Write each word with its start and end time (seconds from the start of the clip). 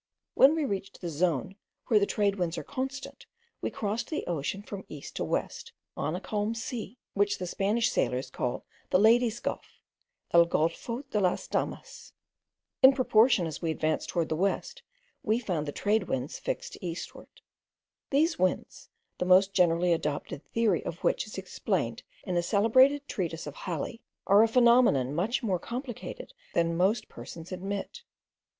When 0.33 0.55
we 0.55 0.65
reached 0.65 0.99
the 0.99 1.09
zone 1.09 1.57
where 1.85 1.99
the 1.99 2.07
trade 2.07 2.37
winds 2.37 2.57
are 2.57 2.63
constant, 2.63 3.27
we 3.61 3.69
crossed 3.69 4.09
the 4.09 4.25
ocean 4.25 4.63
from 4.63 4.83
east 4.89 5.15
to 5.17 5.23
west, 5.23 5.73
on 5.95 6.15
a 6.15 6.19
calm 6.19 6.55
sea, 6.55 6.97
which 7.13 7.37
the 7.37 7.45
Spanish 7.45 7.91
sailors 7.91 8.31
call 8.31 8.65
the 8.89 8.97
Ladies' 8.97 9.39
Gulf, 9.39 9.79
el 10.31 10.47
Golfo 10.47 11.03
de 11.11 11.19
las 11.19 11.47
Damas. 11.47 12.13
In 12.81 12.93
proportion 12.93 13.45
as 13.45 13.61
we 13.61 13.69
advanced 13.69 14.09
towards 14.09 14.29
the 14.29 14.35
west, 14.35 14.81
we 15.21 15.37
found 15.37 15.67
the 15.67 15.71
trade 15.71 16.05
winds 16.05 16.39
fix 16.39 16.67
to 16.71 16.83
eastward. 16.83 17.41
These 18.09 18.39
winds, 18.39 18.89
the 19.19 19.25
most 19.25 19.53
generally 19.53 19.93
adopted 19.93 20.43
theory 20.47 20.83
of 20.83 21.03
which 21.03 21.27
is 21.27 21.37
explained 21.37 22.01
in 22.23 22.35
a 22.35 22.41
celebrated 22.41 23.07
treatise 23.07 23.45
of 23.45 23.53
Halley,* 23.55 24.01
are 24.25 24.41
a 24.41 24.47
phenomenon 24.47 25.13
much 25.13 25.43
more 25.43 25.59
complicated 25.59 26.33
than 26.55 26.75
most 26.75 27.07
persons 27.07 27.51
admit. 27.51 28.01